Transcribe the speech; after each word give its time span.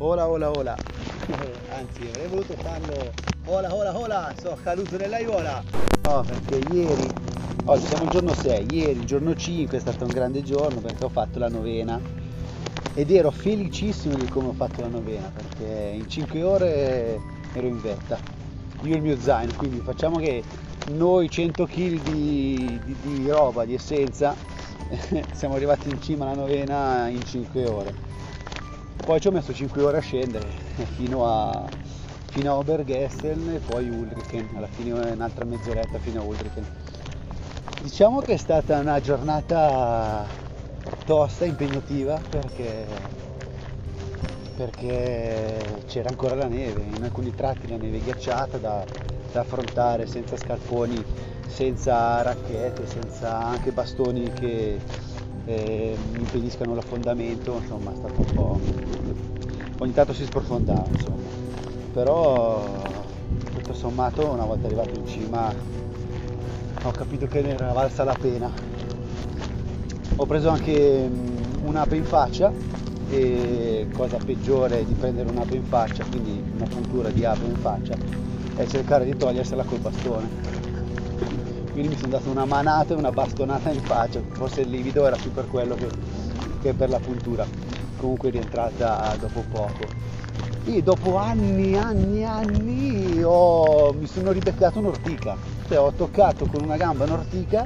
Ola 0.00 0.28
ola 0.28 0.50
ola. 0.50 0.76
Anzi, 1.76 2.08
avrei 2.08 2.28
voluto 2.28 2.54
farlo. 2.54 3.10
Ola 3.46 3.74
ola 3.74 3.98
ola, 3.98 4.32
sono 4.40 4.56
caduto 4.62 4.96
nell'aiuola. 4.96 5.60
No, 6.04 6.24
perché 6.24 6.72
ieri, 6.72 7.08
oggi 7.64 7.84
siamo 7.86 8.04
il 8.04 8.10
giorno 8.10 8.32
6, 8.32 8.66
ieri 8.70 8.92
il 8.92 9.04
giorno 9.04 9.34
5 9.34 9.76
è 9.76 9.80
stato 9.80 10.04
un 10.04 10.10
grande 10.10 10.44
giorno 10.44 10.78
perché 10.78 11.04
ho 11.04 11.08
fatto 11.08 11.40
la 11.40 11.48
novena 11.48 12.00
ed 12.94 13.10
ero 13.10 13.32
felicissimo 13.32 14.14
di 14.14 14.26
come 14.26 14.48
ho 14.48 14.52
fatto 14.52 14.82
la 14.82 14.86
novena 14.86 15.32
perché 15.34 15.96
in 15.96 16.08
5 16.08 16.42
ore 16.44 17.20
ero 17.54 17.66
in 17.66 17.80
vetta. 17.80 18.18
Io 18.82 18.94
e 18.94 18.96
il 18.98 19.02
mio 19.02 19.18
zaino, 19.18 19.52
quindi 19.56 19.80
facciamo 19.80 20.18
che 20.18 20.44
noi 20.90 21.28
100 21.28 21.66
kg 21.66 22.02
di, 22.02 22.80
di, 22.84 22.96
di 23.02 23.28
roba, 23.28 23.64
di 23.64 23.74
essenza, 23.74 24.36
siamo 25.34 25.56
arrivati 25.56 25.88
in 25.88 26.00
cima 26.00 26.24
alla 26.24 26.40
novena 26.40 27.08
in 27.08 27.24
5 27.24 27.66
ore 27.66 28.07
poi 29.08 29.20
ci 29.22 29.28
ho 29.28 29.30
messo 29.30 29.54
5 29.54 29.82
ore 29.82 29.96
a 29.96 30.00
scendere 30.02 30.46
fino 30.96 31.24
a, 31.26 31.66
fino 32.26 32.52
a 32.52 32.56
Obergestel 32.56 33.54
e 33.54 33.58
poi 33.58 33.88
Ulriken, 33.88 34.50
alla 34.54 34.66
fine 34.66 34.92
un'altra 34.92 35.46
mezz'oretta 35.46 35.98
fino 35.98 36.20
a 36.20 36.24
Ulriken. 36.24 36.62
Diciamo 37.80 38.20
che 38.20 38.34
è 38.34 38.36
stata 38.36 38.78
una 38.78 39.00
giornata 39.00 40.26
tosta, 41.06 41.46
impegnativa 41.46 42.20
perché, 42.28 42.84
perché 44.54 45.82
c'era 45.86 46.10
ancora 46.10 46.34
la 46.34 46.48
neve, 46.48 46.82
in 46.94 47.02
alcuni 47.02 47.34
tratti 47.34 47.66
la 47.66 47.78
neve 47.78 48.00
ghiacciata 48.00 48.58
da, 48.58 48.84
da 49.32 49.40
affrontare 49.40 50.06
senza 50.06 50.36
scarponi, 50.36 51.02
senza 51.46 52.20
racchette, 52.20 52.86
senza 52.86 53.42
anche 53.42 53.72
bastoni 53.72 54.30
che 54.34 54.78
eh, 55.48 55.96
impediscano 56.18 56.74
l'affondamento, 56.74 57.58
insomma 57.62 57.92
è 57.92 57.96
stato 57.96 58.20
un 58.20 58.34
po'... 58.34 58.60
ogni 59.78 59.92
tanto 59.92 60.12
si 60.12 60.24
sprofondava, 60.24 60.84
insomma. 60.90 61.16
Però 61.92 62.64
tutto 63.54 63.72
sommato 63.72 64.30
una 64.30 64.44
volta 64.44 64.66
arrivato 64.66 64.90
in 64.94 65.06
cima 65.06 65.52
ho 66.82 66.90
capito 66.90 67.26
che 67.26 67.40
ne 67.40 67.54
era 67.54 67.72
valsa 67.72 68.04
la 68.04 68.16
pena. 68.18 68.52
Ho 70.16 70.26
preso 70.26 70.50
anche 70.50 71.10
un'ape 71.64 71.96
in 71.96 72.04
faccia 72.04 72.52
e 73.08 73.88
cosa 73.94 74.18
peggiore 74.18 74.84
di 74.84 74.92
prendere 74.92 75.30
un'ape 75.30 75.54
in 75.54 75.64
faccia, 75.64 76.04
quindi 76.04 76.42
una 76.56 76.66
puntura 76.66 77.08
di 77.08 77.24
ape 77.24 77.46
in 77.46 77.56
faccia, 77.56 77.96
è 78.54 78.66
cercare 78.66 79.06
di 79.06 79.16
togliersela 79.16 79.64
col 79.64 79.78
bastone 79.78 80.57
quindi 81.78 81.94
mi 81.94 82.00
sono 82.00 82.18
dato 82.18 82.28
una 82.28 82.44
manata 82.44 82.92
e 82.92 82.96
una 82.96 83.12
bastonata 83.12 83.70
in 83.70 83.80
faccia, 83.80 84.20
forse 84.32 84.62
il 84.62 84.68
livido 84.68 85.06
era 85.06 85.14
più 85.14 85.30
per 85.30 85.46
quello 85.46 85.76
che, 85.76 85.88
che 86.60 86.74
per 86.74 86.88
la 86.88 86.98
puntura, 86.98 87.46
comunque 87.96 88.30
rientrata 88.30 89.14
dopo 89.16 89.44
poco. 89.48 89.86
E 90.64 90.82
dopo 90.82 91.16
anni, 91.16 91.76
anni, 91.76 92.24
anni 92.24 93.22
ho, 93.22 93.92
mi 93.92 94.06
sono 94.08 94.32
ribeccato 94.32 94.80
un'ortica, 94.80 95.36
cioè 95.68 95.78
ho 95.78 95.92
toccato 95.92 96.46
con 96.46 96.64
una 96.64 96.76
gamba 96.76 97.04
un'ortica 97.04 97.64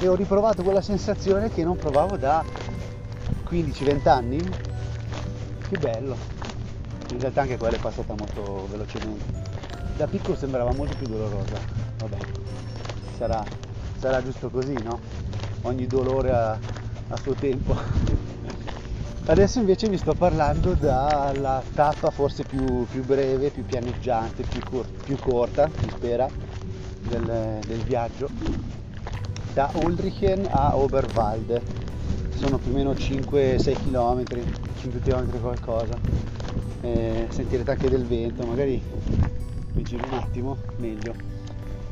e 0.00 0.08
ho 0.08 0.14
riprovato 0.14 0.62
quella 0.62 0.80
sensazione 0.80 1.50
che 1.50 1.64
non 1.64 1.76
provavo 1.76 2.16
da 2.16 2.42
15-20 3.50 4.08
anni. 4.08 4.38
Che 5.68 5.78
bello! 5.78 6.16
In 7.10 7.20
realtà 7.20 7.42
anche 7.42 7.58
quella 7.58 7.76
è 7.76 7.80
passata 7.80 8.14
molto 8.16 8.66
velocemente. 8.70 9.42
Da 9.98 10.06
piccolo 10.06 10.34
sembrava 10.34 10.72
molto 10.72 10.94
più 10.96 11.08
dolorosa. 11.08 11.58
Vabbè 11.98 12.62
sarà, 13.16 13.44
sarà 13.96 14.22
giusto 14.22 14.50
così, 14.50 14.74
no? 14.82 14.98
Ogni 15.62 15.86
dolore 15.86 16.32
ha, 16.32 16.58
a 17.08 17.16
suo 17.16 17.34
tempo. 17.34 17.74
Adesso 19.26 19.58
invece 19.58 19.88
vi 19.88 19.96
sto 19.96 20.12
parlando 20.12 20.74
dalla 20.74 21.62
tappa 21.72 22.10
forse 22.10 22.44
più, 22.44 22.84
più 22.90 23.02
breve, 23.04 23.48
più 23.48 23.64
pianeggiante, 23.64 24.42
più, 24.42 24.60
cor- 24.68 24.86
più 25.02 25.16
corta, 25.18 25.70
si 25.80 25.88
spera, 25.88 26.28
del, 27.08 27.60
del, 27.66 27.80
viaggio, 27.80 28.28
da 29.54 29.70
Ulrichen 29.74 30.46
a 30.50 30.76
Oberwalde. 30.76 31.82
Sono 32.34 32.58
più 32.58 32.72
o 32.72 32.74
meno 32.74 32.90
5-6 32.90 33.72
km, 33.88 34.24
5 34.80 35.00
km 35.00 35.40
qualcosa. 35.40 35.96
Eh, 36.82 37.26
sentirete 37.30 37.70
anche 37.70 37.88
del 37.88 38.04
vento, 38.04 38.44
magari 38.44 38.82
mi 39.72 39.82
giro 39.84 40.06
un 40.06 40.18
attimo, 40.18 40.58
meglio 40.76 41.33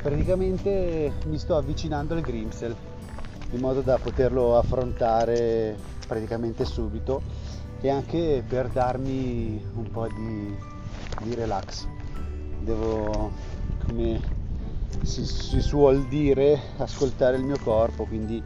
praticamente 0.00 1.12
mi 1.26 1.38
sto 1.38 1.56
avvicinando 1.56 2.14
al 2.14 2.20
Grimsel 2.22 2.74
in 3.50 3.60
modo 3.60 3.80
da 3.80 3.98
poterlo 3.98 4.56
affrontare 4.56 5.76
praticamente 6.06 6.64
subito 6.64 7.22
e 7.80 7.88
anche 7.88 8.42
per 8.46 8.68
darmi 8.68 9.62
un 9.74 9.90
po' 9.90 10.06
di, 10.06 10.56
di 11.22 11.34
relax. 11.34 11.86
Devo, 12.60 13.32
come 13.86 14.20
si, 15.02 15.24
si, 15.24 15.60
suol 15.60 16.06
dire, 16.06 16.60
ascoltare 16.76 17.36
il 17.36 17.44
mio 17.44 17.58
corpo, 17.58 18.04
quindi 18.04 18.42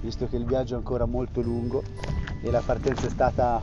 visto 0.00 0.28
che 0.28 0.36
il 0.36 0.44
viaggio 0.44 0.74
è 0.74 0.76
ancora 0.76 1.06
molto 1.06 1.40
lungo 1.40 1.82
e 2.42 2.50
la 2.50 2.60
partenza 2.60 3.06
è 3.06 3.10
stata 3.10 3.60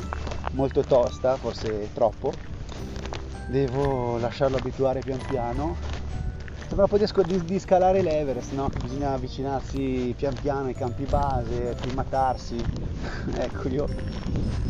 molto 0.52 0.82
tosta, 0.82 1.36
forse 1.36 1.90
troppo, 1.92 2.32
devo 3.48 4.18
lasciarlo 4.18 4.56
abituare 4.56 5.00
pian 5.00 5.20
piano 5.28 5.95
Sembra 6.76 6.94
poi 6.94 7.24
di, 7.24 7.44
di 7.46 7.58
scalare 7.58 8.02
l'Everest, 8.02 8.52
no? 8.52 8.68
Bisogna 8.82 9.14
avvicinarsi 9.14 10.12
pian 10.14 10.34
piano 10.38 10.66
ai 10.66 10.74
campi 10.74 11.04
base, 11.04 11.70
acclimatarsi. 11.70 12.62
ecco, 13.34 13.68
io 13.68 13.88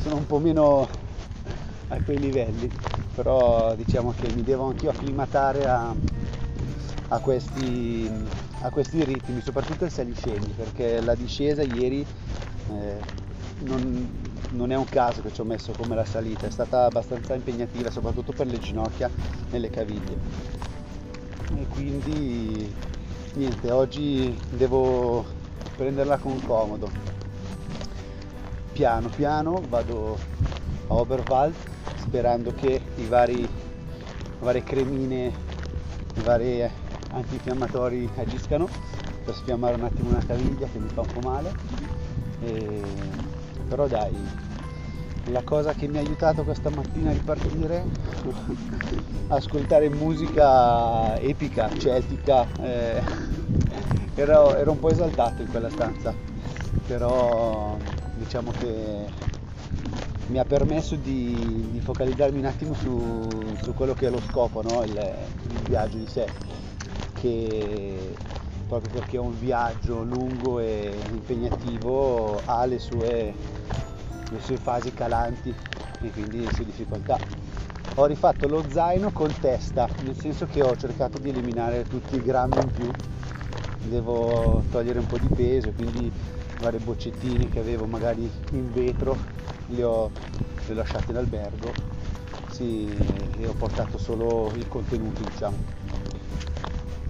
sono 0.03 0.15
un 0.15 0.25
po' 0.25 0.39
meno 0.39 0.89
a 1.89 2.01
quei 2.05 2.21
livelli, 2.21 2.71
però 3.13 3.75
diciamo 3.75 4.15
che 4.17 4.29
mi 4.29 4.45
devo 4.45 4.69
anch'io 4.69 4.91
acclimatare 4.91 5.67
a, 5.67 5.93
a, 7.09 7.19
questi, 7.19 8.09
a 8.61 8.71
questi, 8.71 9.03
ritmi, 9.03 9.41
soprattutto 9.41 9.85
il 9.85 9.91
saliscendi, 9.91 10.53
perché 10.57 11.01
la 11.01 11.17
discesa 11.17 11.65
ieri 11.65 12.07
eh, 12.71 12.99
non, 13.65 14.09
non, 14.51 14.71
è 14.71 14.77
un 14.77 14.89
caso 14.89 15.23
che 15.23 15.33
ci 15.33 15.41
ho 15.41 15.45
messo 15.45 15.73
come 15.73 15.97
la 15.97 16.05
salita, 16.05 16.47
è 16.47 16.51
stata 16.51 16.85
abbastanza 16.85 17.35
impegnativa, 17.35 17.91
soprattutto 17.91 18.31
per 18.31 18.47
le 18.47 18.61
ginocchia 18.61 19.11
e 19.51 19.59
le 19.59 19.71
caviglie 19.71 20.66
e 21.55 21.67
quindi 21.69 22.75
niente 23.35 23.71
oggi 23.71 24.39
devo 24.51 25.25
prenderla 25.77 26.19
con 26.19 26.41
comodo. 26.45 26.91
Piano 28.73 29.09
piano 29.09 29.63
vado 29.69 30.19
a 30.89 30.95
Oberwald 30.95 31.55
sperando 31.97 32.53
che 32.55 32.81
i 32.97 33.07
vari 33.07 33.49
varie 34.39 34.63
cremine 34.63 35.33
i 36.15 36.21
vari 36.21 36.69
antinfiammatori 37.11 38.09
agiscano 38.17 38.69
per 39.25 39.35
sfiammare 39.35 39.75
un 39.75 39.85
attimo 39.85 40.11
una 40.11 40.25
caviglia 40.25 40.67
che 40.67 40.79
mi 40.79 40.89
fa 40.89 41.01
un 41.01 41.13
po' 41.13 41.21
male. 41.21 41.55
E... 42.41 42.83
però 43.69 43.87
dai 43.87 44.15
la 45.31 45.43
cosa 45.43 45.73
che 45.73 45.89
mi 45.89 45.99
ha 45.99 46.01
aiutato 46.01 46.45
questa 46.45 46.71
mattina 46.71 47.11
a 47.11 47.13
ripartire 47.13 47.85
ascoltare 49.29 49.89
musica 49.89 51.19
epica, 51.19 51.69
celtica 51.77 52.47
eh, 52.61 53.03
ero, 54.15 54.55
ero, 54.55 54.71
un 54.71 54.79
po' 54.79 54.91
esaltato 54.91 55.43
in 55.43 55.49
quella 55.49 55.71
stanza 55.71 56.15
però 56.87 57.77
diciamo 58.15 58.53
che 58.53 59.25
mi 60.29 60.39
ha 60.39 60.45
permesso 60.45 60.97
di, 60.97 61.69
di 61.71 61.81
focalizzarmi 61.81 62.39
un 62.39 62.45
attimo 62.45 62.75
su, 62.75 63.57
su, 63.63 63.75
quello 63.75 63.95
che 63.95 64.07
è 64.07 64.11
lo 64.11 64.21
scopo 64.21 64.63
no? 64.63 64.83
il, 64.83 64.91
il 64.93 65.59
viaggio 65.69 65.99
di 65.99 66.07
sé 66.07 66.27
che 67.15 68.15
proprio 68.69 68.93
perché 68.93 69.17
è 69.17 69.21
un 69.21 69.39
viaggio 69.39 70.03
lungo 70.03 70.59
e 70.59 70.97
impegnativo 71.11 72.41
ha 72.45 72.65
le 72.65 72.79
sue 72.79 73.35
le 74.31 74.41
sue 74.41 74.57
fasi 74.57 74.93
calanti 74.93 75.55
e 76.01 76.11
quindi 76.11 76.45
le 76.45 76.53
sue 76.53 76.65
difficoltà. 76.65 77.19
Ho 77.95 78.05
rifatto 78.05 78.47
lo 78.47 78.65
zaino 78.69 79.11
con 79.11 79.33
testa, 79.41 79.89
nel 80.01 80.17
senso 80.17 80.47
che 80.47 80.63
ho 80.63 80.77
cercato 80.77 81.19
di 81.19 81.31
eliminare 81.31 81.85
tutti 81.89 82.17
i 82.17 82.23
grammi 82.23 82.61
in 82.61 82.71
più, 82.71 82.91
devo 83.89 84.63
togliere 84.71 84.99
un 84.99 85.07
po' 85.07 85.17
di 85.17 85.29
peso, 85.29 85.73
quindi 85.73 86.13
vari 86.59 86.79
boccettini 86.79 87.51
che 87.51 87.61
avevo 87.61 87.87
magari 87.87 88.31
in 88.51 88.73
vetro 88.73 89.17
li 89.67 89.83
ho, 89.83 90.11
li 90.67 90.73
ho 90.73 90.75
lasciati 90.75 91.11
in 91.11 91.17
albergo 91.17 91.75
sì, 92.49 92.97
e 93.39 93.47
ho 93.47 93.53
portato 93.53 93.99
solo 93.99 94.53
il 94.57 94.69
contenuto 94.69 95.23
diciamo. 95.23 95.57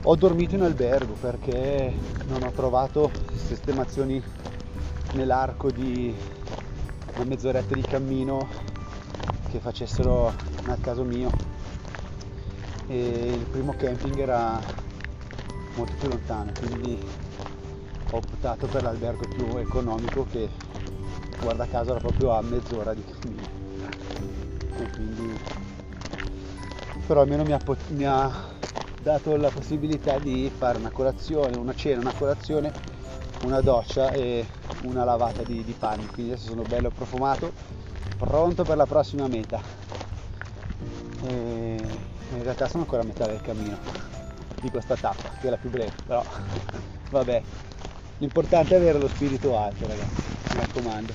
Ho 0.02 0.14
dormito 0.14 0.54
in 0.54 0.62
albergo 0.62 1.14
perché 1.14 1.92
non 2.28 2.42
ho 2.42 2.50
trovato 2.50 3.10
sistemazioni 3.34 4.22
nell'arco 5.12 5.70
di 5.70 6.14
una 7.16 7.24
mezz'oretta 7.24 7.74
di 7.74 7.82
cammino 7.82 8.48
che 9.50 9.58
facessero 9.58 10.32
al 10.66 10.80
caso 10.80 11.02
mio. 11.02 11.32
E 12.88 13.32
il 13.32 13.46
primo 13.50 13.74
camping 13.76 14.18
era 14.18 14.62
molto 15.74 15.94
più 15.98 16.08
lontano 16.08 16.52
quindi 16.58 16.98
ho 18.10 18.16
optato 18.16 18.66
per 18.66 18.82
l'albergo 18.82 19.26
più 19.28 19.56
economico 19.56 20.26
che 20.30 20.48
guarda 21.40 21.66
caso 21.66 21.90
era 21.90 22.00
proprio 22.00 22.30
a 22.30 22.42
mezz'ora 22.42 22.94
di 22.94 23.02
cammino. 23.02 23.48
E 24.78 24.90
quindi 24.94 25.64
però 27.06 27.20
almeno 27.20 27.44
mi 27.44 27.52
ha, 27.52 27.60
mi 27.88 28.04
ha 28.04 28.30
dato 29.00 29.36
la 29.36 29.50
possibilità 29.50 30.18
di 30.18 30.50
fare 30.56 30.78
una 30.78 30.90
colazione, 30.90 31.56
una 31.56 31.74
cena, 31.74 32.00
una 32.00 32.12
colazione, 32.12 32.72
una 33.40 33.60
doccia 33.60 34.12
e 34.12 34.46
una 34.82 35.04
lavata 35.04 35.42
di, 35.42 35.64
di 35.64 35.74
panni, 35.78 36.06
quindi 36.08 36.32
adesso 36.32 36.48
sono 36.48 36.62
bello 36.62 36.90
profumato, 36.90 37.52
pronto 38.18 38.64
per 38.64 38.76
la 38.76 38.86
prossima 38.86 39.26
meta. 39.26 39.60
E 41.24 41.76
in 42.30 42.42
realtà 42.42 42.68
sono 42.68 42.82
ancora 42.82 43.02
a 43.02 43.04
metà 43.04 43.26
del 43.26 43.40
cammino 43.40 43.78
di 44.60 44.70
questa 44.70 44.96
tappa, 44.96 45.30
che 45.40 45.46
è 45.46 45.50
la 45.50 45.56
più 45.56 45.70
breve, 45.70 45.92
però 46.06 46.24
vabbè, 47.10 47.42
l'importante 48.18 48.74
è 48.74 48.78
avere 48.78 48.98
lo 48.98 49.08
spirito 49.08 49.56
alto 49.56 49.86
ragazzi, 49.86 50.22
mi 50.52 50.58
raccomando. 50.58 51.12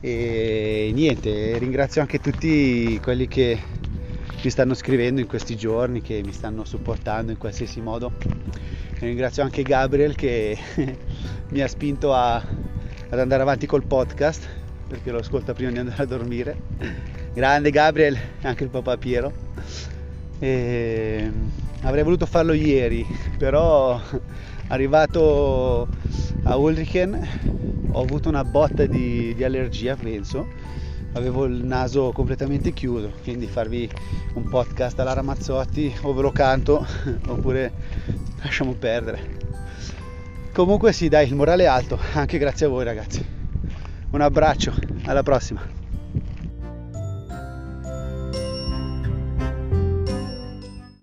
E 0.00 0.90
niente, 0.94 1.58
ringrazio 1.58 2.00
anche 2.00 2.20
tutti 2.20 2.98
quelli 3.02 3.26
che 3.26 3.60
mi 4.42 4.50
stanno 4.50 4.74
scrivendo 4.74 5.20
in 5.20 5.26
questi 5.26 5.56
giorni, 5.56 6.00
che 6.00 6.22
mi 6.22 6.32
stanno 6.32 6.64
supportando 6.64 7.32
in 7.32 7.38
qualsiasi 7.38 7.80
modo. 7.80 8.12
Ringrazio 9.00 9.44
anche 9.44 9.62
Gabriel 9.62 10.16
che 10.16 10.58
mi 11.50 11.60
ha 11.60 11.68
spinto 11.68 12.12
a, 12.12 12.34
ad 12.34 13.18
andare 13.18 13.42
avanti 13.42 13.64
col 13.64 13.84
podcast 13.84 14.48
perché 14.88 15.12
lo 15.12 15.18
ascolta 15.18 15.54
prima 15.54 15.70
di 15.70 15.78
andare 15.78 16.02
a 16.02 16.06
dormire. 16.06 16.56
Grande 17.32 17.70
Gabriel, 17.70 18.18
anche 18.42 18.64
il 18.64 18.70
papà 18.70 18.96
Piero. 18.96 19.32
E 20.40 21.30
avrei 21.82 22.02
voluto 22.02 22.26
farlo 22.26 22.52
ieri, 22.52 23.06
però 23.36 24.00
arrivato 24.68 25.86
a 26.42 26.56
Ulrichen 26.56 27.28
ho 27.92 28.00
avuto 28.00 28.28
una 28.28 28.44
botta 28.44 28.86
di, 28.86 29.32
di 29.34 29.44
allergia, 29.44 29.94
penso 29.94 30.46
avevo 31.12 31.44
il 31.44 31.64
naso 31.64 32.12
completamente 32.12 32.72
chiuso, 32.72 33.12
quindi 33.22 33.46
farvi 33.46 33.88
un 34.34 34.48
podcast 34.48 34.98
alla 35.00 35.12
Ramazzotti 35.12 35.94
o 36.02 36.12
ve 36.12 36.22
lo 36.22 36.32
canto 36.32 36.86
oppure 37.26 37.72
lasciamo 38.42 38.74
perdere. 38.74 39.36
Comunque 40.52 40.92
sì, 40.92 41.08
dai, 41.08 41.28
il 41.28 41.34
morale 41.34 41.64
è 41.64 41.66
alto, 41.66 41.98
anche 42.14 42.38
grazie 42.38 42.66
a 42.66 42.68
voi 42.68 42.84
ragazzi. 42.84 43.24
Un 44.10 44.20
abbraccio, 44.20 44.74
alla 45.04 45.22
prossima. 45.22 45.77